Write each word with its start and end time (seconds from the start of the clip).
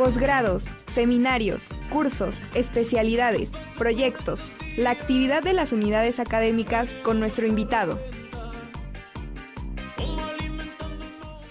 posgrados, 0.00 0.64
seminarios, 0.86 1.76
cursos, 1.92 2.38
especialidades, 2.54 3.52
proyectos, 3.76 4.42
la 4.78 4.92
actividad 4.92 5.42
de 5.42 5.52
las 5.52 5.74
unidades 5.74 6.20
académicas 6.20 6.94
con 7.02 7.20
nuestro 7.20 7.46
invitado. 7.46 7.98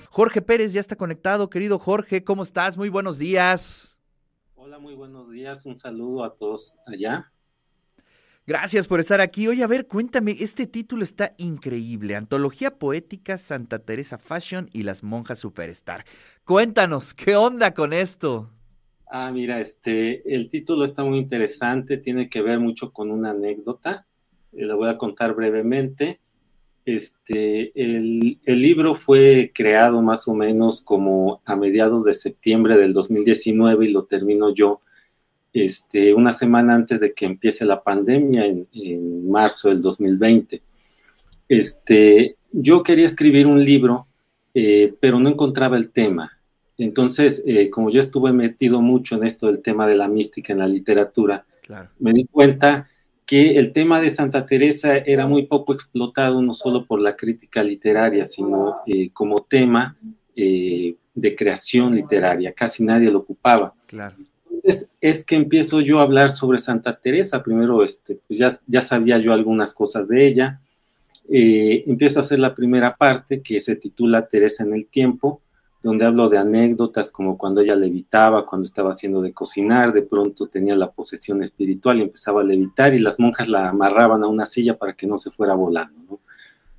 Jorge 0.10 0.42
Pérez 0.42 0.74
ya 0.74 0.80
está 0.80 0.96
conectado. 0.96 1.52
Querido 1.52 1.78
Jorge, 1.78 2.24
¿cómo 2.24 2.42
estás? 2.42 2.76
Muy 2.76 2.90
buenos 2.90 3.20
días. 3.20 4.02
Hola, 4.56 4.80
muy 4.80 4.96
buenos 4.96 5.30
días. 5.30 5.68
Un 5.68 5.78
saludo 5.78 6.24
a 6.24 6.34
todos 6.34 6.74
allá. 6.88 7.32
Gracias 8.50 8.88
por 8.88 9.00
estar 9.00 9.22
aquí. 9.22 9.48
Oye, 9.48 9.64
a 9.64 9.68
ver, 9.68 9.86
cuéntame, 9.86 10.36
este 10.40 10.66
título 10.66 11.04
está 11.04 11.36
increíble. 11.38 12.16
Antología 12.16 12.80
Poética 12.80 13.38
Santa 13.38 13.78
Teresa 13.78 14.18
Fashion 14.18 14.72
y 14.74 14.82
las 14.82 15.04
monjas 15.04 15.38
Superstar. 15.38 16.04
Cuéntanos, 16.46 17.14
¿qué 17.14 17.36
onda 17.36 17.76
con 17.76 17.94
esto? 17.94 18.50
Ah, 19.06 19.30
mira, 19.32 19.62
este, 19.62 20.34
el 20.34 20.50
título 20.50 20.86
está 20.86 21.04
muy 21.04 21.20
interesante, 21.20 21.98
tiene 21.98 22.28
que 22.28 22.42
ver 22.42 22.60
mucho 22.60 22.92
con 22.92 23.12
una 23.12 23.30
anécdota. 23.30 24.08
Eh, 24.52 24.66
la 24.66 24.74
voy 24.74 24.90
a 24.90 24.98
contar 24.98 25.36
brevemente. 25.36 26.20
Este, 26.86 27.72
el, 27.80 28.40
el, 28.44 28.62
libro 28.64 28.96
fue 28.96 29.52
creado 29.54 30.02
más 30.02 30.28
o 30.28 30.34
menos 30.34 30.82
como 30.82 31.44
a 31.46 31.56
mediados 31.56 32.04
de 32.04 32.16
septiembre 32.16 32.80
del 32.80 32.94
2019 32.94 33.86
y 33.86 33.92
lo 33.92 34.06
termino 34.06 34.52
yo 34.52 34.82
este, 35.54 36.14
una 36.14 36.34
semana 36.34 36.76
antes 36.76 37.00
de 37.00 37.14
que 37.14 37.26
empiece 37.26 37.66
la 37.66 37.82
pandemia, 37.82 38.46
en, 38.46 38.68
marzo 39.30 39.70
del 39.70 39.82
2020. 39.82 40.62
Este, 41.48 42.36
yo 42.52 42.82
quería 42.82 43.06
escribir 43.06 43.46
un 43.48 43.64
libro, 43.64 44.08
eh, 44.54 44.94
pero 45.00 45.20
no 45.20 45.30
encontraba 45.30 45.78
el 45.78 45.92
tema. 45.92 46.32
Entonces, 46.78 47.44
eh, 47.46 47.70
como 47.70 47.92
yo 47.92 48.00
estuve 48.00 48.32
metido 48.32 48.82
mucho 48.82 49.16
en 49.16 49.26
esto 49.26 49.48
del 49.48 49.62
tema 49.62 49.86
de 49.86 49.96
la 49.96 50.08
mística 50.08 50.54
en 50.54 50.60
la 50.60 50.68
literatura, 50.68 51.46
me 52.00 52.14
di 52.14 52.26
cuenta 52.26 52.88
que 53.28 53.58
el 53.58 53.74
tema 53.74 54.02
de 54.02 54.10
Santa 54.10 54.48
Teresa 54.48 54.98
era 54.98 55.28
muy 55.28 55.46
poco 55.46 55.74
explotado, 55.74 56.42
no 56.42 56.56
solo 56.56 56.86
por 56.86 57.00
la 57.00 57.16
crítica 57.16 57.62
literaria, 57.62 58.26
sino 58.26 58.78
eh, 58.88 59.12
como 59.12 59.44
tema 59.44 59.96
de 60.36 61.36
creación 61.38 61.94
literaria. 61.94 62.54
Casi 62.54 62.84
nadie 62.84 63.12
lo 63.12 63.20
ocupaba. 63.20 63.76
Claro 63.86 64.16
es 65.02 65.26
que 65.26 65.36
empiezo 65.36 65.82
yo 65.82 66.00
a 66.00 66.04
hablar 66.04 66.36
sobre 66.36 66.60
Santa 66.60 66.98
Teresa. 66.98 67.44
Primero, 67.44 67.84
este, 67.84 68.20
pues 68.28 68.40
ya, 68.40 68.60
ya 68.68 68.82
sabía 68.82 69.18
yo 69.18 69.34
algunas 69.34 69.74
cosas 69.74 70.08
de 70.08 70.28
ella. 70.28 70.62
Eh, 71.32 71.84
empiezo 71.86 72.20
a 72.20 72.24
hacer 72.24 72.40
la 72.40 72.56
primera 72.56 72.96
parte 72.96 73.42
que 73.42 73.62
se 73.62 73.76
titula 73.76 74.28
Teresa 74.28 74.64
en 74.64 74.74
el 74.74 74.88
tiempo, 74.88 75.42
donde 75.84 76.06
hablo 76.06 76.28
de 76.28 76.40
anécdotas 76.40 77.12
como 77.12 77.38
cuando 77.38 77.62
ella 77.62 77.76
levitaba, 77.76 78.46
cuando 78.46 78.66
estaba 78.66 78.92
haciendo 78.92 79.22
de 79.22 79.32
cocinar, 79.32 79.94
de 79.94 80.02
pronto 80.02 80.48
tenía 80.48 80.76
la 80.76 80.92
posesión 80.92 81.44
espiritual 81.44 82.00
y 82.00 82.04
empezaba 82.04 82.42
a 82.42 82.46
levitar 82.46 82.94
y 82.96 83.00
las 83.00 83.20
monjas 83.20 83.48
la 83.48 83.70
amarraban 83.70 84.24
a 84.24 84.28
una 84.28 84.48
silla 84.48 84.78
para 84.78 84.94
que 84.94 85.08
no 85.08 85.18
se 85.18 85.32
fuera 85.32 85.54
volando, 85.54 86.20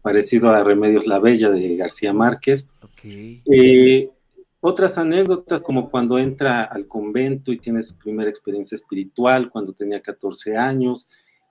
Parecido 0.03 0.51
a 0.51 0.65
Remedios 0.65 1.07
la 1.07 1.19
Bella 1.19 1.51
de 1.51 1.77
García 1.77 2.13
Márquez. 2.13 2.67
Okay. 2.83 3.43
Eh, 3.45 4.11
otras 4.61 4.99
anécdotas 4.99 5.63
como 5.63 5.91
cuando 5.91 6.19
entra 6.19 6.65
al 6.65 6.87
convento 6.87 7.51
y 7.51 7.59
tiene 7.59 7.83
su 7.83 7.97
primera 7.97 8.29
experiencia 8.29 8.77
espiritual, 8.77 9.51
cuando 9.51 9.73
tenía 9.73 10.03
14 10.03 10.57
años, 10.57 11.07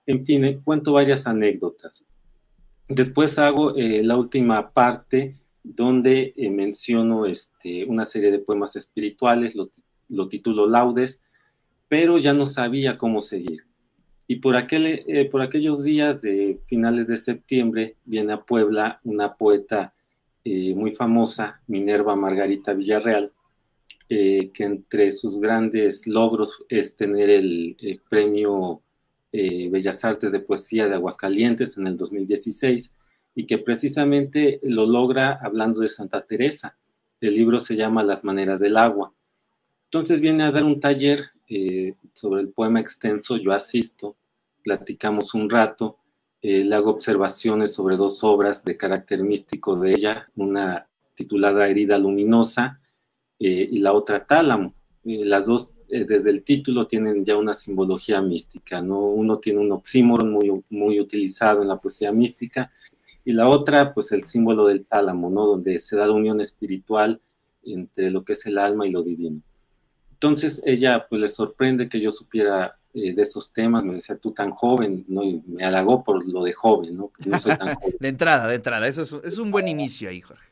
en 0.06 0.24
fin, 0.24 0.44
eh, 0.44 0.60
cuento 0.62 0.92
varias 0.92 1.26
anécdotas. 1.26 2.04
Después 2.88 3.38
hago 3.38 3.76
eh, 3.76 4.02
la 4.02 4.16
última 4.16 4.70
parte 4.70 5.36
donde 5.62 6.32
eh, 6.36 6.50
menciono 6.50 7.26
este, 7.26 7.84
una 7.84 8.06
serie 8.06 8.30
de 8.30 8.38
poemas 8.38 8.76
espirituales, 8.76 9.54
lo, 9.54 9.70
lo, 10.08 10.28
titulo 10.28 10.66
Laudes, 10.66 11.22
pero 11.88 12.18
ya 12.18 12.32
no 12.32 12.46
sabía 12.46 12.96
cómo 12.96 13.20
seguir. 13.20 13.64
Y 14.28 14.36
por, 14.36 14.54
aquel, 14.54 15.28
por 15.32 15.42
aquellos 15.42 15.82
días 15.82 16.22
de 16.22 16.60
finales 16.66 17.08
de 17.08 17.16
septiembre 17.16 17.96
viene 18.04 18.32
a 18.32 18.42
Puebla 18.42 19.00
una 19.02 19.34
poeta 19.34 19.92
eh, 20.42 20.74
muy 20.74 20.92
famosa, 20.92 21.60
Minerva 21.66 22.16
Margarita 22.16 22.72
Villarreal, 22.72 23.30
eh, 24.08 24.50
que 24.54 24.64
entre 24.64 25.12
sus 25.12 25.38
grandes 25.38 26.06
logros 26.06 26.64
es 26.68 26.96
tener 26.96 27.28
el, 27.28 27.76
premio 28.08 28.80
eh, 29.32 29.68
Bellas 29.70 30.04
Artes 30.04 30.32
de 30.32 30.40
Poesía 30.40 30.88
de 30.88 30.94
Aguascalientes 30.94 31.76
en 31.76 31.86
el 31.86 31.96
2016 31.96 32.90
y 33.34 33.46
que 33.46 33.58
precisamente 33.58 34.60
lo 34.62 34.86
logra 34.86 35.38
hablando 35.42 35.80
de 35.80 35.90
Santa 35.90 36.22
Teresa. 36.22 36.76
El 37.20 37.34
libro 37.34 37.60
se 37.60 37.76
llama 37.76 38.02
Las 38.02 38.24
Maneras 38.24 38.60
del 38.60 38.78
Agua. 38.78 39.12
Entonces 39.84 40.20
viene 40.20 40.44
a 40.44 40.50
dar 40.50 40.64
un 40.64 40.80
taller 40.80 41.30
sobre 42.14 42.40
el 42.40 42.48
poema 42.48 42.80
extenso, 42.80 43.36
yo 43.36 43.52
asisto, 43.52 44.16
platicamos 44.62 45.34
un 45.34 45.50
rato 45.50 45.99
eh, 46.42 46.64
le 46.64 46.74
hago 46.74 46.90
observaciones 46.90 47.74
sobre 47.74 47.96
dos 47.96 48.24
obras 48.24 48.64
de 48.64 48.76
carácter 48.76 49.22
místico 49.22 49.76
de 49.76 49.92
ella, 49.92 50.30
una 50.36 50.88
titulada 51.14 51.68
Herida 51.68 51.98
Luminosa 51.98 52.80
eh, 53.38 53.68
y 53.70 53.78
la 53.80 53.92
otra 53.92 54.26
Tálamo. 54.26 54.74
Eh, 55.04 55.24
las 55.24 55.44
dos, 55.44 55.70
desde 55.88 56.30
el 56.30 56.42
título, 56.44 56.86
tienen 56.86 57.24
ya 57.24 57.36
una 57.36 57.52
simbología 57.52 58.22
mística, 58.22 58.80
¿no? 58.80 59.00
Uno 59.00 59.38
tiene 59.38 59.60
un 59.60 59.72
oxímoron 59.72 60.32
muy, 60.32 60.62
muy 60.70 61.00
utilizado 61.00 61.62
en 61.62 61.68
la 61.68 61.80
poesía 61.80 62.12
mística 62.12 62.72
y 63.24 63.32
la 63.32 63.48
otra, 63.48 63.92
pues 63.92 64.12
el 64.12 64.24
símbolo 64.24 64.66
del 64.66 64.86
tálamo, 64.86 65.28
¿no? 65.28 65.46
Donde 65.46 65.78
se 65.80 65.96
da 65.96 66.06
la 66.06 66.12
unión 66.12 66.40
espiritual 66.40 67.20
entre 67.62 68.10
lo 68.10 68.24
que 68.24 68.32
es 68.32 68.46
el 68.46 68.56
alma 68.56 68.86
y 68.86 68.90
lo 68.90 69.02
divino. 69.02 69.42
Entonces 70.12 70.62
ella, 70.64 71.06
pues 71.08 71.20
le 71.20 71.28
sorprende 71.28 71.88
que 71.88 72.00
yo 72.00 72.12
supiera 72.12 72.79
eh, 72.94 73.14
de 73.14 73.22
esos 73.22 73.52
temas, 73.52 73.84
me 73.84 73.94
decía, 73.94 74.16
tú 74.16 74.32
tan 74.32 74.50
joven, 74.50 75.04
¿no? 75.08 75.22
Y 75.22 75.42
me 75.46 75.64
halagó 75.64 76.02
por 76.02 76.26
lo 76.26 76.42
de 76.44 76.52
joven, 76.52 76.96
¿no? 76.96 77.12
no 77.24 77.38
soy 77.38 77.56
tan 77.56 77.74
joven. 77.76 77.94
de 77.98 78.08
entrada, 78.08 78.48
de 78.48 78.56
entrada, 78.56 78.88
eso 78.88 79.02
es, 79.02 79.12
es 79.24 79.38
un 79.38 79.50
buen 79.50 79.68
inicio 79.68 80.08
ahí, 80.08 80.20
Jorge. 80.20 80.44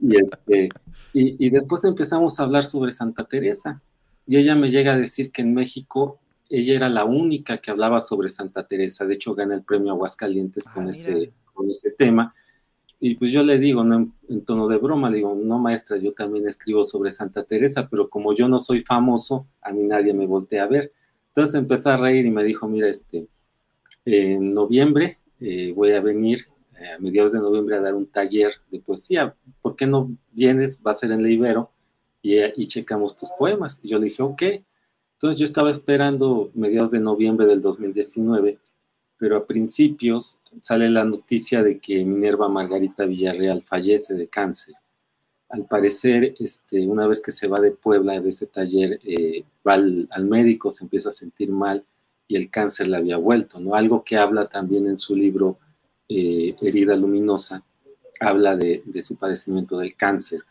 y, 0.00 0.16
este, 0.20 0.68
y, 1.12 1.46
y, 1.46 1.50
después 1.50 1.84
empezamos 1.84 2.38
a 2.38 2.44
hablar 2.44 2.64
sobre 2.64 2.92
Santa 2.92 3.24
Teresa, 3.24 3.82
y 4.26 4.36
ella 4.36 4.54
me 4.54 4.70
llega 4.70 4.92
a 4.92 4.96
decir 4.96 5.32
que 5.32 5.42
en 5.42 5.54
México 5.54 6.18
ella 6.50 6.76
era 6.76 6.88
la 6.88 7.04
única 7.04 7.58
que 7.58 7.70
hablaba 7.70 8.00
sobre 8.00 8.28
Santa 8.28 8.66
Teresa, 8.66 9.04
de 9.04 9.14
hecho 9.14 9.34
gana 9.34 9.54
el 9.54 9.62
premio 9.62 9.92
Aguascalientes 9.92 10.66
ah, 10.66 10.74
con, 10.74 10.88
ese, 10.88 11.32
con 11.52 11.70
ese 11.70 11.90
tema, 11.90 12.34
y 13.00 13.14
pues 13.14 13.30
yo 13.32 13.42
le 13.42 13.58
digo, 13.58 13.84
¿no? 13.84 14.12
en 14.28 14.44
tono 14.44 14.66
de 14.66 14.76
broma, 14.76 15.08
le 15.08 15.18
digo, 15.18 15.34
no 15.34 15.58
maestra, 15.58 15.96
yo 15.98 16.12
también 16.12 16.48
escribo 16.48 16.84
sobre 16.84 17.10
Santa 17.10 17.44
Teresa, 17.44 17.88
pero 17.88 18.08
como 18.08 18.34
yo 18.34 18.48
no 18.48 18.58
soy 18.58 18.82
famoso, 18.82 19.46
a 19.62 19.72
mí 19.72 19.84
nadie 19.84 20.12
me 20.12 20.26
voltea 20.26 20.64
a 20.64 20.66
ver. 20.66 20.92
Entonces 21.28 21.54
empezó 21.54 21.90
a 21.90 21.96
reír 21.96 22.26
y 22.26 22.30
me 22.30 22.44
dijo, 22.44 22.68
mira, 22.68 22.88
este, 22.88 23.28
en 24.04 24.54
noviembre 24.54 25.18
eh, 25.40 25.72
voy 25.74 25.92
a 25.92 26.00
venir, 26.00 26.46
eh, 26.80 26.92
a 26.92 26.98
mediados 26.98 27.32
de 27.32 27.38
noviembre, 27.38 27.76
a 27.76 27.80
dar 27.80 27.94
un 27.94 28.06
taller 28.06 28.52
de 28.70 28.80
poesía. 28.80 29.34
¿Por 29.62 29.76
qué 29.76 29.86
no 29.86 30.10
vienes? 30.32 30.80
Va 30.84 30.92
a 30.92 30.94
ser 30.94 31.12
en 31.12 31.22
la 31.22 31.30
Ibero 31.30 31.70
y, 32.22 32.38
y 32.40 32.66
checamos 32.66 33.16
tus 33.16 33.30
poemas. 33.30 33.80
Y 33.82 33.90
yo 33.90 33.98
le 33.98 34.06
dije, 34.06 34.22
ok. 34.22 34.42
Entonces 35.14 35.38
yo 35.38 35.44
estaba 35.44 35.70
esperando 35.70 36.50
mediados 36.54 36.90
de 36.90 37.00
noviembre 37.00 37.46
del 37.46 37.60
2019, 37.60 38.58
pero 39.16 39.36
a 39.36 39.46
principios 39.46 40.38
sale 40.60 40.88
la 40.88 41.04
noticia 41.04 41.62
de 41.62 41.78
que 41.78 42.04
Minerva 42.04 42.48
Margarita 42.48 43.04
Villarreal 43.04 43.62
fallece 43.62 44.14
de 44.14 44.28
cáncer 44.28 44.74
al 45.48 45.64
parecer, 45.64 46.34
este, 46.38 46.86
una 46.86 47.06
vez 47.06 47.22
que 47.22 47.32
se 47.32 47.48
va 47.48 47.60
de 47.60 47.70
Puebla 47.70 48.20
de 48.20 48.28
ese 48.28 48.46
taller, 48.46 49.00
eh, 49.04 49.44
va 49.66 49.74
al, 49.74 50.24
médico, 50.24 50.70
se 50.70 50.84
empieza 50.84 51.08
a 51.08 51.12
sentir 51.12 51.50
mal 51.50 51.84
y 52.26 52.36
el 52.36 52.50
cáncer 52.50 52.88
le 52.88 52.98
había 52.98 53.16
vuelto, 53.16 53.58
¿no? 53.58 53.74
Algo 53.74 54.04
que 54.04 54.18
habla 54.18 54.46
también 54.46 54.86
en 54.86 54.98
su 54.98 55.14
libro 55.14 55.58
eh, 56.08 56.54
Herida 56.60 56.94
Luminosa, 56.96 57.62
habla 58.20 58.56
de, 58.56 58.82
su 59.02 59.16
padecimiento 59.16 59.78
del 59.78 59.94
cáncer. 59.94 60.42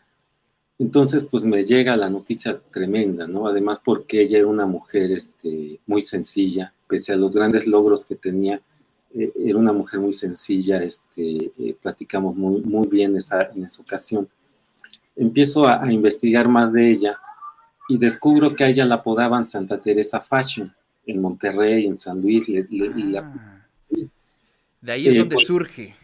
Entonces, 0.80 1.24
pues 1.24 1.44
me 1.44 1.64
llega 1.64 1.96
la 1.96 2.10
noticia 2.10 2.60
tremenda, 2.72 3.26
¿no? 3.26 3.46
Además 3.46 3.80
porque 3.84 4.22
ella 4.22 4.38
era 4.38 4.46
una 4.48 4.66
mujer 4.66 5.12
este, 5.12 5.78
muy 5.86 6.02
sencilla, 6.02 6.72
pese 6.88 7.12
a 7.12 7.16
los 7.16 7.32
grandes 7.32 7.66
logros 7.68 8.04
que 8.04 8.16
tenía, 8.16 8.60
eh, 9.14 9.32
era 9.44 9.58
una 9.58 9.72
mujer 9.72 10.00
muy 10.00 10.12
sencilla, 10.12 10.82
este, 10.82 11.52
platicamos 11.80 12.34
muy, 12.34 12.62
muy 12.62 12.88
bien 12.88 13.14
esa, 13.16 13.42
en 13.54 13.64
esa 13.64 13.82
ocasión 13.82 14.28
empiezo 15.18 15.66
a, 15.66 15.92
investigar 15.92 16.48
más 16.48 16.72
de 16.72 16.90
ella 16.90 17.18
y 17.88 17.98
descubro 17.98 18.54
que 18.54 18.64
a 18.64 18.68
ella 18.68 18.86
la 18.86 18.96
apodaban 18.96 19.44
Santa 19.44 19.78
Teresa 19.80 20.20
Fashion 20.20 20.72
en 21.06 21.20
Monterrey, 21.20 21.86
en 21.86 21.96
San 21.96 22.20
Luis. 22.20 22.44
Ah. 23.16 23.66
De 24.80 24.92
ahí 24.92 25.08
es 25.08 25.14
eh, 25.14 25.18
donde 25.18 25.34
pues, 25.34 25.46
surge. 25.46 25.94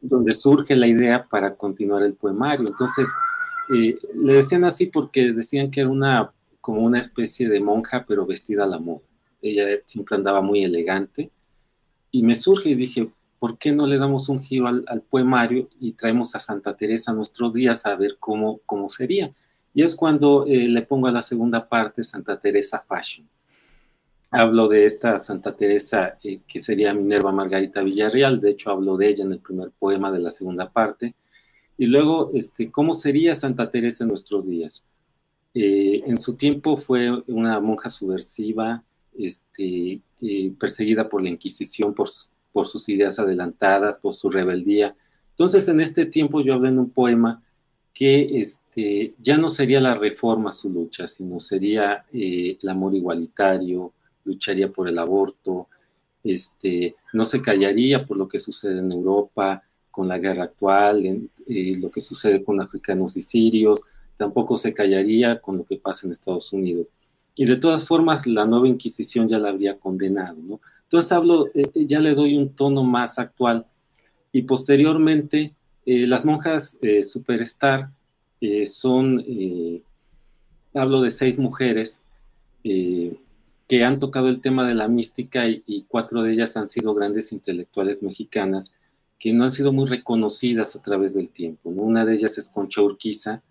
Donde 0.00 0.32
surge 0.32 0.74
la 0.74 0.86
idea 0.86 1.24
para 1.24 1.54
continuar 1.54 2.02
el 2.02 2.14
poemario. 2.14 2.68
Entonces, 2.68 3.08
eh, 3.74 3.96
le 4.14 4.34
decían 4.34 4.64
así 4.64 4.86
porque 4.86 5.32
decían 5.32 5.70
que 5.70 5.80
era 5.80 5.90
una 5.90 6.32
como 6.60 6.80
una 6.80 6.98
especie 6.98 7.46
de 7.48 7.60
monja, 7.60 8.06
pero 8.08 8.24
vestida 8.24 8.64
a 8.64 8.66
la 8.66 8.78
moda. 8.78 9.02
Ella 9.42 9.66
siempre 9.84 10.16
andaba 10.16 10.40
muy 10.40 10.64
elegante. 10.64 11.30
Y 12.10 12.22
me 12.22 12.34
surge 12.36 12.70
y 12.70 12.74
dije, 12.74 13.10
¿por 13.44 13.58
qué 13.58 13.72
no 13.72 13.86
le 13.86 13.98
damos 13.98 14.30
un 14.30 14.42
giro 14.42 14.68
al, 14.68 15.02
poemario 15.02 15.68
y 15.78 15.92
traemos 15.92 16.34
a 16.34 16.40
Santa 16.40 16.74
Teresa 16.74 17.10
a 17.10 17.14
nuestros 17.14 17.52
días 17.52 17.84
a 17.84 17.94
ver 17.94 18.16
cómo, 18.18 18.60
cómo 18.64 18.88
sería? 18.88 19.34
Y 19.74 19.82
es 19.82 19.94
cuando 19.96 20.46
eh, 20.46 20.66
le 20.66 20.80
pongo 20.80 21.08
a 21.08 21.12
la 21.12 21.20
segunda 21.20 21.68
parte 21.68 22.02
Santa 22.04 22.40
Teresa 22.40 22.82
Fashion. 22.88 23.28
Hablo 24.30 24.66
de 24.66 24.86
esta 24.86 25.18
Santa 25.18 25.54
Teresa 25.54 26.16
eh, 26.24 26.40
que 26.48 26.58
sería 26.58 26.94
Minerva 26.94 27.32
Margarita 27.32 27.82
Villarreal, 27.82 28.40
de 28.40 28.48
hecho 28.48 28.70
hablo 28.70 28.96
de 28.96 29.08
ella 29.10 29.24
en 29.24 29.32
el 29.32 29.40
primer 29.40 29.72
poema 29.72 30.10
de 30.10 30.20
la 30.20 30.30
segunda 30.30 30.70
parte. 30.70 31.14
Y 31.76 31.84
luego, 31.84 32.30
este, 32.32 32.70
¿cómo 32.70 32.94
sería 32.94 33.34
Santa 33.34 33.68
Teresa 33.68 34.04
en 34.04 34.08
nuestros 34.08 34.46
días? 34.46 34.82
Eh, 35.52 36.02
en 36.06 36.16
su 36.16 36.34
tiempo 36.36 36.78
fue 36.78 37.10
una 37.26 37.60
monja 37.60 37.90
subversiva, 37.90 38.82
este, 39.18 40.00
perseguida 40.58 41.10
por 41.10 41.22
la 41.22 41.28
Inquisición 41.28 41.92
por, 41.92 42.08
por 42.54 42.68
sus 42.68 42.88
ideas 42.88 43.18
adelantadas, 43.18 43.98
por 43.98 44.14
su 44.14 44.30
rebeldía. 44.30 44.94
Entonces, 45.30 45.66
en 45.66 45.80
este 45.80 46.06
tiempo 46.06 46.40
yo 46.40 46.54
hablé 46.54 46.68
en 46.68 46.78
un 46.78 46.90
poema 46.90 47.42
que 47.92 48.40
este, 48.40 49.14
ya 49.20 49.36
no 49.36 49.50
sería 49.50 49.80
la 49.80 49.94
reforma 49.94 50.52
su 50.52 50.70
lucha, 50.70 51.08
sino 51.08 51.40
sería 51.40 52.04
eh, 52.12 52.56
el 52.62 52.68
amor 52.68 52.94
igualitario, 52.94 53.92
lucharía 54.24 54.70
por 54.70 54.88
el 54.88 54.98
aborto, 55.00 55.66
este, 56.22 56.94
no 57.12 57.24
se 57.24 57.42
callaría 57.42 58.06
por 58.06 58.16
lo 58.16 58.28
que 58.28 58.38
sucede 58.38 58.78
en 58.78 58.92
Europa, 58.92 59.64
con 59.90 60.06
la 60.06 60.18
guerra 60.18 60.44
actual, 60.44 61.04
en, 61.06 61.30
eh, 61.48 61.76
lo 61.76 61.90
que 61.90 62.00
sucede 62.00 62.44
con 62.44 62.60
africanos 62.60 63.16
y 63.16 63.22
sirios, 63.22 63.80
tampoco 64.16 64.56
se 64.56 64.72
callaría 64.72 65.40
con 65.40 65.58
lo 65.58 65.64
que 65.64 65.76
pasa 65.76 66.06
en 66.06 66.12
Estados 66.12 66.52
Unidos. 66.52 66.86
Y 67.34 67.46
de 67.46 67.56
todas 67.56 67.84
formas, 67.84 68.28
la 68.28 68.46
nueva 68.46 68.68
Inquisición 68.68 69.28
ya 69.28 69.38
la 69.38 69.48
habría 69.48 69.76
condenado, 69.76 70.36
¿no? 70.40 70.60
Entonces 70.94 71.10
hablo, 71.10 71.48
eh, 71.54 71.86
ya 71.88 71.98
le 71.98 72.14
doy 72.14 72.36
un 72.36 72.54
tono 72.54 72.84
más 72.84 73.18
actual. 73.18 73.66
Y 74.30 74.42
posteriormente, 74.42 75.52
eh, 75.84 76.06
las 76.06 76.24
monjas 76.24 76.78
eh, 76.82 77.04
Superstar 77.04 77.90
eh, 78.40 78.64
son, 78.68 79.24
hablo 80.72 81.02
de 81.02 81.10
seis 81.10 81.36
mujeres 81.36 82.00
que 82.62 83.84
han 83.84 83.98
tocado 83.98 84.28
el 84.28 84.40
tema 84.40 84.68
de 84.68 84.76
la 84.76 84.86
mística 84.86 85.48
y, 85.48 85.84
cuatro 85.88 86.22
de 86.22 86.32
ellas 86.32 86.56
han 86.56 86.70
sido 86.70 86.94
grandes 86.94 87.32
intelectuales 87.32 88.00
mexicanas 88.00 88.72
que 89.18 89.32
no 89.32 89.42
han 89.42 89.52
sido 89.52 89.72
muy 89.72 89.88
reconocidas 89.88 90.76
a 90.76 90.82
través 90.82 91.12
del 91.12 91.28
tiempo. 91.28 91.70
Una 91.70 92.04
de 92.04 92.14
ellas 92.14 92.38
es 92.38 92.50
Concha 92.50 92.82
Urquiza, 92.82 93.42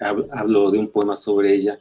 hablo 0.00 0.72
de 0.72 0.78
un 0.78 0.88
poema 0.88 1.14
sobre 1.14 1.54
ella. 1.54 1.78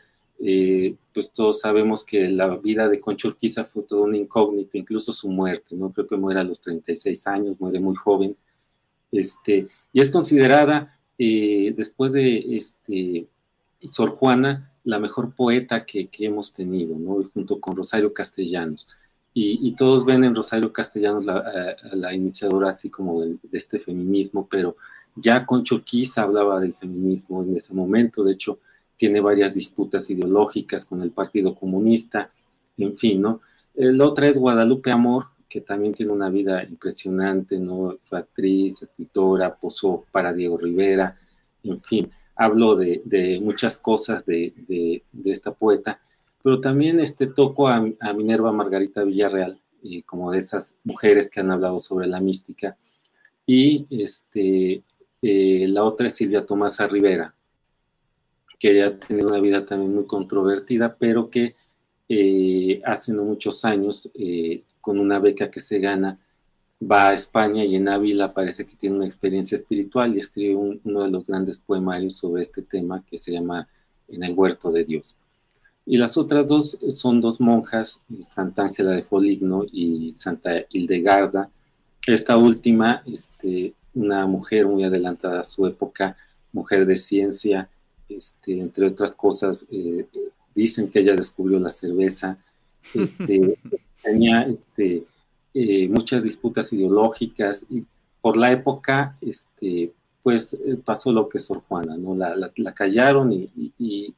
Pues 1.13 1.31
todos 1.31 1.59
sabemos 1.59 2.03
que 2.03 2.27
la 2.29 2.55
vida 2.57 2.89
de 2.89 2.99
Concha 2.99 3.27
Urquiza 3.27 3.65
fue 3.65 3.83
toda 3.83 4.03
una 4.03 4.17
incógnita, 4.17 4.77
incluso 4.77 5.13
su 5.13 5.29
muerte, 5.29 5.75
¿no? 5.75 5.91
Creo 5.91 6.07
que 6.07 6.17
muere 6.17 6.39
a 6.39 6.43
los 6.43 6.59
36 6.61 7.27
años, 7.27 7.59
muere 7.59 7.79
muy 7.79 7.95
joven. 7.95 8.35
Este, 9.11 9.67
y 9.93 10.01
es 10.01 10.09
considerada, 10.09 10.97
eh, 11.17 11.73
después 11.77 12.13
de 12.13 12.57
este, 12.57 13.27
Sor 13.91 14.11
Juana, 14.15 14.71
la 14.83 14.99
mejor 14.99 15.35
poeta 15.35 15.85
que, 15.85 16.09
hemos 16.19 16.53
tenido, 16.53 16.97
¿no? 16.97 17.23
junto 17.33 17.59
con 17.59 17.75
Rosario 17.75 18.13
Castellanos. 18.13 18.87
Y, 19.33 19.71
todos 19.75 20.05
ven 20.05 20.25
en 20.25 20.35
Rosario 20.35 20.73
Castellanos 20.73 21.23
la, 21.23 21.77
la 21.94 22.13
iniciadora 22.13 22.71
así 22.71 22.89
como 22.89 23.21
de, 23.21 23.37
este 23.53 23.79
feminismo, 23.79 24.47
pero 24.49 24.75
ya 25.15 25.45
con 25.45 25.63
Churquiza 25.63 26.23
hablaba 26.23 26.59
del 26.59 26.73
feminismo 26.73 27.41
en 27.44 27.55
ese 27.55 27.73
momento, 27.73 28.23
de 28.25 28.33
hecho 28.33 28.59
tiene 29.01 29.19
varias 29.19 29.51
disputas 29.51 30.07
ideológicas 30.12 30.86
con 30.86 31.01
el 31.01 31.09
Partido 31.09 31.56
Comunista, 31.56 32.30
en 32.77 32.95
fin, 33.00 33.19
¿no? 33.19 33.42
La 33.74 34.06
otra 34.06 34.27
es 34.27 34.38
Guadalupe 34.38 34.92
Amor, 34.92 35.25
que 35.50 35.62
también 35.62 35.95
tiene 35.95 36.12
una 36.12 36.30
vida 36.30 36.63
impresionante, 36.63 37.57
¿no? 37.57 37.98
Fue 38.03 38.19
actriz, 38.19 38.83
escritora, 38.83 39.56
posó 39.56 40.06
para 40.12 40.33
Diego 40.33 40.56
Rivera, 40.56 41.18
en 41.63 41.81
fin, 41.81 42.12
hablo 42.36 42.75
de, 42.75 43.39
muchas 43.42 43.80
cosas 43.80 44.24
de, 44.24 45.01
esta 45.25 45.51
poeta, 45.51 46.00
pero 46.44 46.62
también 46.62 47.00
este, 47.00 47.25
toco 47.25 47.69
a, 47.69 47.81
Minerva 48.15 48.51
Margarita 48.51 49.04
Villarreal, 49.04 49.59
como 50.06 50.31
de 50.31 50.38
esas 50.38 50.77
mujeres 50.83 51.27
que 51.31 51.39
han 51.39 51.50
hablado 51.50 51.80
sobre 51.80 52.06
la 52.06 52.19
mística, 52.19 52.77
y 53.47 53.88
este, 53.89 54.83
eh, 55.24 55.65
la 55.69 55.86
otra 55.86 56.06
es 56.06 56.15
Silvia 56.18 56.45
Tomasa 56.45 56.86
Rivera, 56.86 57.33
que 58.61 58.83
ha 58.83 58.95
tenido 58.95 59.27
una 59.27 59.39
vida 59.39 59.65
también 59.65 59.95
muy 59.95 60.05
controvertida, 60.05 60.95
pero 60.95 61.31
que 61.31 61.55
eh, 62.07 62.79
hace 62.85 63.11
no 63.11 63.23
muchos 63.23 63.65
años 63.65 64.11
eh, 64.13 64.61
con 64.79 64.99
una 64.99 65.17
beca 65.17 65.49
que 65.49 65.59
se 65.61 65.79
gana, 65.79 66.19
va 66.79 67.09
a 67.09 67.13
España 67.15 67.65
y 67.65 67.75
en 67.75 67.89
Ávila 67.89 68.35
parece 68.35 68.67
que 68.67 68.75
tiene 68.75 68.97
una 68.97 69.07
experiencia 69.07 69.55
espiritual 69.55 70.15
y 70.15 70.19
escribe 70.19 70.53
uno 70.83 71.01
de 71.01 71.09
los 71.09 71.25
grandes 71.25 71.57
poemarios 71.57 72.17
sobre 72.17 72.43
este 72.43 72.61
tema 72.61 73.03
que 73.09 73.17
se 73.17 73.31
llama 73.31 73.67
En 74.07 74.23
el 74.23 74.33
huerto 74.33 74.71
de 74.71 74.83
Dios. 74.83 75.15
Y 75.83 75.97
las 75.97 76.15
otras 76.15 76.45
dos 76.45 76.77
son 76.91 77.19
dos 77.19 77.41
monjas, 77.41 78.03
Santa 78.29 78.61
Ángela 78.61 78.91
de 78.91 79.01
Foligno 79.01 79.65
y 79.71 80.13
Santa 80.13 80.51
Hildegarda. 80.69 81.49
Esta 82.05 82.37
última, 82.37 83.01
este, 83.07 83.73
una 83.95 84.27
mujer 84.27 84.67
muy 84.67 84.83
adelantada 84.83 85.39
a 85.39 85.45
su 85.45 85.65
época, 85.65 86.15
mujer 86.53 86.85
de 86.85 86.97
ciencia, 86.97 87.67
este, 88.15 88.59
entre 88.59 88.87
otras 88.87 89.15
cosas, 89.15 89.65
eh, 89.71 90.05
dicen 90.53 90.89
que 90.89 90.99
ella 90.99 91.15
descubrió 91.15 91.59
la 91.59 91.71
cerveza, 91.71 92.37
este, 92.93 93.57
tenía 94.03 94.43
este, 94.43 95.03
eh, 95.53 95.87
muchas 95.89 96.23
disputas 96.23 96.71
ideológicas 96.73 97.65
y 97.69 97.83
por 98.21 98.37
la 98.37 98.51
época, 98.51 99.17
este, 99.21 99.91
pues 100.23 100.53
eh, 100.53 100.77
pasó 100.83 101.11
lo 101.11 101.27
que 101.27 101.39
Sor 101.39 101.63
Juana, 101.67 101.97
¿no? 101.97 102.15
La, 102.15 102.73
callaron 102.73 103.33
y, 103.33 104.15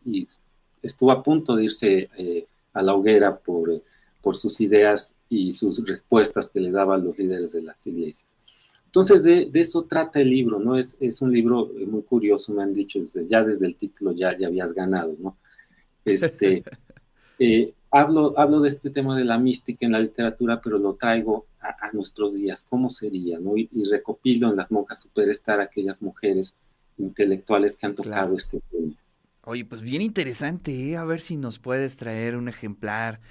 estuvo 0.81 1.11
a 1.11 1.23
punto 1.23 1.55
de 1.55 1.63
irse 1.63 2.09
eh, 2.17 2.45
a 2.73 2.81
la 2.81 2.93
hoguera 2.93 3.37
por, 3.37 3.81
por 4.21 4.35
sus 4.35 4.59
ideas 4.59 5.13
y 5.29 5.53
sus 5.53 5.85
respuestas 5.87 6.49
que 6.49 6.59
le 6.59 6.71
daban 6.71 7.05
los 7.05 7.17
líderes 7.17 7.53
de 7.53 7.61
las 7.61 7.87
iglesias. 7.87 8.35
Entonces, 8.95 9.23
de, 9.23 9.49
eso 9.55 9.85
trata 9.85 10.21
el 10.21 10.29
libro, 10.29 10.59
¿no? 10.59 10.77
Es, 10.77 10.95
es, 10.99 11.19
un 11.23 11.33
libro 11.33 11.71
muy 11.87 12.03
curioso, 12.03 12.53
me 12.53 12.61
han 12.61 12.75
dicho, 12.75 12.99
ya 13.27 13.43
desde 13.43 13.65
el 13.65 13.75
título 13.75 14.11
ya, 14.11 14.37
ya 14.37 14.45
habías 14.45 14.71
ganado, 14.71 15.15
¿no? 15.19 15.35
Este, 16.05 16.63
hablo, 17.89 18.37
hablo 18.37 18.61
de 18.61 18.69
este 18.69 18.91
tema 18.91 19.17
de 19.17 19.25
la 19.25 19.39
mística 19.39 19.83
en 19.87 19.93
la 19.93 19.99
literatura, 19.99 20.61
pero 20.61 20.77
lo 20.77 20.93
traigo 20.93 21.47
a, 21.59 21.91
nuestros 21.93 22.35
días, 22.35 22.67
¿cómo 22.69 22.91
sería? 22.91 23.39
¿no? 23.39 23.57
Y, 23.57 23.67
recopilo 23.89 24.51
en 24.51 24.57
las 24.57 24.69
monjas 24.69 25.01
superstar 25.01 25.59
aquellas 25.59 26.03
mujeres 26.03 26.55
intelectuales 26.99 27.75
que 27.75 27.87
han 27.87 27.95
tocado 27.95 28.37
este 28.37 28.61
tema. 28.69 28.93
Oye, 29.45 29.65
pues 29.65 29.81
bien 29.81 30.03
interesante, 30.03 30.71
¿eh? 30.71 30.97
a 30.97 31.03
ver 31.03 31.19
si 31.19 31.35
nos 31.35 31.57
puedes 31.57 31.97
traer 31.97 32.35
un 32.35 32.47
ejemplar 32.47 33.21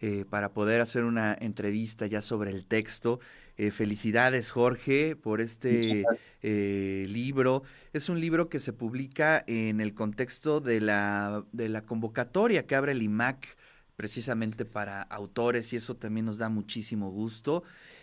eh, 0.00 0.24
para 0.28 0.52
poder 0.52 0.80
hacer 0.80 1.04
una 1.04 1.34
entrevista 1.40 2.06
ya 2.06 2.20
sobre 2.20 2.50
el 2.50 2.66
texto. 2.66 3.20
Eh, 3.56 3.70
felicidades, 3.70 4.50
Jorge, 4.50 5.16
por 5.16 5.40
este 5.40 6.04
libro. 6.42 7.62
Es 7.92 8.08
un 8.08 8.20
libro 8.20 8.48
que 8.48 8.58
se 8.58 8.72
publica 8.72 9.44
en 9.46 9.80
el 9.80 9.94
contexto 9.94 10.60
de 10.60 10.80
la, 10.80 11.44
de 11.52 11.68
la 11.68 11.82
convocatoria 11.82 12.66
que 12.66 12.74
abre 12.74 12.92
el 12.92 13.02
IMAC 13.02 13.56
precisamente 13.96 14.64
para 14.64 15.02
autores 15.02 15.72
y 15.72 15.76
eso 15.76 15.96
también 15.96 16.26
nos 16.26 16.38
da 16.38 16.48
muchísimo 16.48 17.10
gusto. 17.10 17.62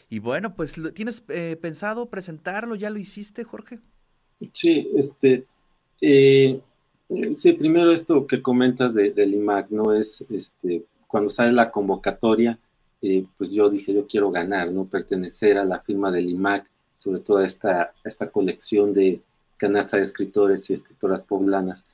Y 0.09 0.19
bueno, 0.19 0.55
pues 0.55 0.75
¿tienes 0.93 1.23
eh, 1.29 1.57
pensado 1.61 2.09
presentarlo? 2.09 2.75
¿Ya 2.75 2.89
lo 2.89 2.99
hiciste, 2.99 3.43
Jorge? 3.43 3.79
Sí, 4.53 4.89
este, 4.95 5.45
eh, 6.01 6.59
sí, 7.35 7.53
primero 7.53 7.91
esto 7.91 8.27
que 8.27 8.41
comentas 8.41 8.93
de, 8.93 9.11
del 9.11 9.35
IMAC, 9.35 9.69
¿no? 9.69 9.93
Es, 9.93 10.25
este, 10.29 10.83
cuando 11.07 11.29
sale 11.29 11.53
la 11.53 11.71
convocatoria, 11.71 12.59
eh, 13.01 13.25
pues 13.37 13.51
yo 13.51 13.69
dije, 13.69 13.93
yo 13.93 14.05
quiero 14.07 14.31
ganar, 14.31 14.71
¿no? 14.71 14.85
Pertenecer 14.85 15.57
a 15.57 15.65
la 15.65 15.79
firma 15.79 16.11
del 16.11 16.29
IMAC, 16.29 16.69
sobre 16.97 17.19
todo 17.19 17.37
a 17.37 17.45
esta, 17.45 17.93
esta 18.03 18.29
colección 18.29 18.93
de 18.93 19.21
canasta 19.57 19.97
de 19.97 20.03
escritores 20.03 20.69
y 20.69 20.73
escritoras 20.73 21.23
poblanas. 21.23 21.85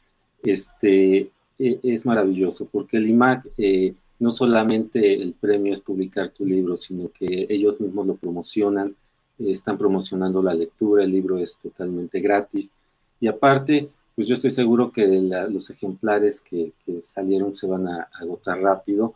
Este, 0.44 1.32
eh, 1.60 1.80
es 1.84 2.06
maravilloso, 2.06 2.68
porque 2.72 2.98
el 2.98 3.10
IMAC 3.10 3.48
eh, 3.58 3.96
no 4.20 4.32
solamente 4.32 5.14
el 5.14 5.34
premio 5.34 5.74
es 5.74 5.82
publicar 5.82 6.30
tu 6.30 6.46
libro, 6.46 6.78
sino 6.78 7.10
que 7.12 7.48
ellos 7.50 7.80
mismos 7.80 8.06
lo 8.08 8.16
promocionan, 8.16 8.96
eh, 9.40 9.52
están 9.52 9.78
promocionando 9.78 10.42
la 10.42 10.54
lectura, 10.54 11.04
el 11.04 11.12
libro 11.12 11.38
es 11.40 11.58
totalmente 11.58 12.20
gratis. 12.20 12.72
Y 13.20 13.28
aparte, 13.28 13.90
pues 14.16 14.28
yo 14.28 14.36
estoy 14.36 14.52
seguro 14.52 14.92
que 14.92 15.08
los 15.50 15.70
ejemplares 15.70 16.42
que, 16.42 16.72
salieron 17.02 17.56
se 17.56 17.68
van 17.68 17.88
a, 17.88 18.08
agotar 18.20 18.60
rápido, 18.62 19.16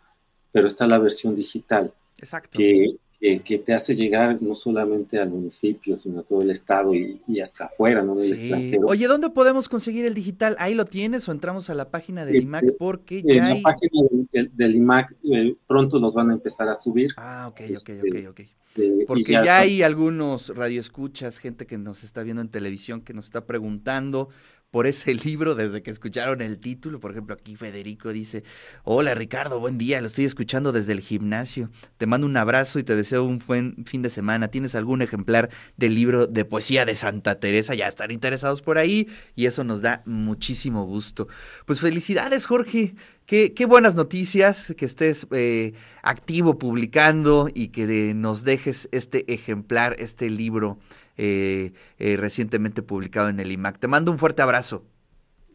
pero 0.52 0.68
está 0.68 0.88
la 0.88 0.98
versión 0.98 1.36
digital. 1.36 1.94
Exacto. 2.18 2.58
Que 2.58 2.96
que, 3.22 3.60
te 3.60 3.74
hace 3.74 3.96
llegar 3.96 4.42
no 4.42 4.56
solamente 4.56 5.20
al 5.20 5.30
municipio, 5.30 5.96
sino 5.96 6.22
a 6.22 6.24
todo 6.24 6.42
el 6.42 6.50
estado 6.50 6.96
y, 6.96 7.40
hasta 7.40 7.66
afuera, 7.66 8.02
¿no? 8.02 8.18
Sí. 8.18 8.52
Oye, 8.84 9.08
¿dónde 9.08 9.30
podemos 9.30 9.70
conseguir 9.70 10.06
el 10.06 10.16
digital? 10.16 10.56
¿Ahí 10.58 10.74
lo 10.74 10.86
tienes 10.86 11.30
o 11.30 11.32
entramos 11.32 11.70
a 11.70 11.76
la 11.76 11.90
página 11.90 12.26
del 12.26 12.44
IMAC? 12.44 12.64
Este, 12.64 12.78
Porque 12.78 13.22
ya 13.22 13.52
en 13.52 13.62
la 13.62 13.62
página 13.62 14.02
del, 14.32 14.76
IMAC 14.76 15.16
eh, 15.32 15.56
pronto 15.68 16.00
los 16.00 16.16
van 16.16 16.32
a 16.32 16.34
empezar 16.34 16.68
a 16.68 16.74
subir. 16.74 17.12
Ah, 17.18 17.48
ok, 17.50 17.62
ok, 17.70 17.76
ok, 17.76 17.90
este, 17.90 18.28
ok. 18.28 18.40
Eh, 18.78 19.06
Porque 19.06 19.34
ya, 19.34 19.60
hay 19.60 19.84
algunos 19.84 20.50
radioescuchas, 20.56 21.38
gente 21.38 21.68
que 21.68 21.78
nos 21.78 22.04
está 22.04 22.24
viendo 22.24 22.42
en 22.42 22.50
televisión, 22.50 23.02
que 23.02 23.14
nos 23.14 23.26
está 23.26 23.46
preguntando 23.46 24.30
por 24.72 24.88
ese 24.88 25.14
libro 25.14 25.54
desde 25.54 25.84
que 25.84 25.92
escucharon 25.92 26.42
el 26.42 26.60
título. 26.60 27.00
Por 27.00 27.12
ejemplo, 27.12 27.36
aquí 27.36 27.58
Federico 27.58 28.14
dice, 28.14 28.44
hola 28.84 29.14
Ricardo, 29.14 29.60
buen 29.60 29.78
día, 29.78 30.00
lo 30.00 30.08
estoy 30.08 30.26
escuchando 30.26 30.72
desde 30.72 30.94
el 30.94 31.02
gimnasio. 31.02 31.70
Te 31.98 32.08
mando 32.08 32.26
un 32.26 32.38
abrazo 32.38 32.80
y 32.80 32.84
te 32.84 32.96
deseo 32.96 33.26
un 33.26 33.44
buen 33.46 33.86
fin 33.86 34.02
de 34.02 34.10
semana. 34.10 34.48
¿Tienes 34.48 34.74
algún 34.74 35.02
ejemplar 35.02 35.50
del 35.76 35.94
libro 35.94 36.26
de 36.26 36.46
poesía 36.46 36.86
de 36.86 36.96
Santa 36.96 37.40
Teresa? 37.40 37.76
Ya 37.76 37.88
están 37.88 38.12
interesados 38.12 38.62
por 38.62 38.78
ahí 38.78 39.10
y 39.36 39.46
eso 39.46 39.66
nos 39.66 39.82
da 39.82 40.04
muchísimo 40.06 40.86
gusto. 40.86 41.28
Pues 41.66 41.82
felicidades, 41.82 42.46
Jorge. 42.46 42.96
Qué, 43.26 43.66
buenas 43.66 43.96
noticias 43.96 44.74
que 44.76 44.84
estés 44.84 45.26
eh, 45.32 45.74
activo 46.02 46.58
publicando 46.58 47.48
y 47.54 47.70
que 47.70 48.14
nos 48.14 48.44
dejes 48.44 48.90
este 48.92 49.32
ejemplar, 49.34 49.96
este 50.00 50.30
libro 50.30 50.80
eh, 51.18 51.74
eh, 52.00 52.18
recientemente 52.18 52.82
publicado 52.82 53.30
en 53.30 53.40
el 53.40 53.52
IMAC. 53.52 53.80
Te 53.80 53.88
mando 53.88 54.12
un 54.12 54.18
fuerte 54.18 54.42
abrazo. 54.42 54.84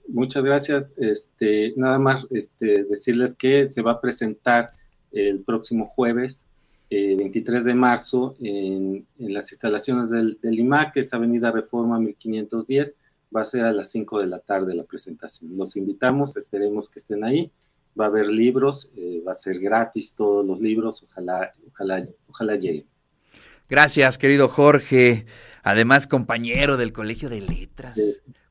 Muchas 0.09 0.45
gracias. 0.45 0.87
Este, 0.97 1.73
nada 1.77 1.99
más 1.99 2.27
este, 2.31 2.85
decirles 2.85 3.35
que 3.35 3.67
se 3.67 3.83
va 3.83 3.93
a 3.93 4.01
presentar 4.01 4.73
el 5.13 5.41
próximo 5.41 5.87
jueves, 5.87 6.49
23 6.91 7.65
de 7.65 7.75
marzo, 7.75 8.37
en, 8.41 9.07
las 9.19 9.51
instalaciones 9.51 10.11
del, 10.11 10.39
del, 10.41 10.59
IMAC, 10.59 10.95
que 10.95 11.01
es 11.01 11.13
Avenida 11.13 11.51
Reforma 11.51 11.99
1510. 11.99 12.95
Va 13.35 13.43
a 13.43 13.45
ser 13.45 13.65
a 13.65 13.73
las 13.73 13.91
5 13.91 14.21
de 14.21 14.27
la 14.27 14.39
tarde 14.39 14.75
la 14.75 14.85
presentación. 14.85 15.57
Los 15.57 15.77
invitamos, 15.77 16.37
esperemos 16.37 16.89
que 16.89 17.01
estén 17.01 17.25
ahí. 17.25 17.51
Va 17.99 18.05
a 18.05 18.09
haber 18.09 18.29
libros, 18.29 18.91
eh, 18.97 19.23
va 19.27 19.33
a 19.33 19.37
ser 19.37 19.59
gratis 19.59 20.15
todos 20.15 20.45
los 20.47 20.61
libros, 20.61 21.03
ojalá, 21.03 21.55
ojalá, 21.69 22.07
ojalá 22.29 22.55
lleguen. 22.57 22.85
Gracias, 23.69 24.19
querido 24.19 24.49
Jorge. 24.49 25.27
Además, 25.63 26.07
compañero 26.07 26.77
del 26.77 26.93
Colegio 26.93 27.29
de 27.29 27.41
Letras. 27.41 27.99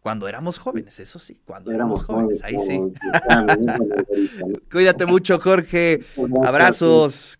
Cuando 0.01 0.27
éramos 0.27 0.59
jóvenes, 0.59 0.99
eso 0.99 1.17
sí, 1.17 1.39
cuando 1.45 1.71
éramos, 1.71 2.03
jóvenes, 2.03 2.43
ahí 2.43 2.57
sí. 2.67 2.79
Cuídate 4.71 5.05
mucho, 5.07 5.39
Jorge. 5.39 6.01
Abrazos. 6.43 7.33